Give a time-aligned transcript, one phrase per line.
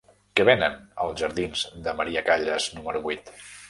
[0.39, 3.37] Què venen als jardins de Maria Callas número vuit?